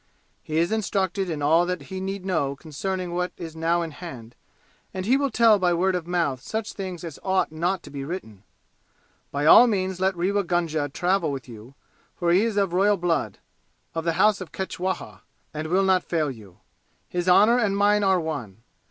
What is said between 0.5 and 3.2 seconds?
is instructed in all that he need know concerning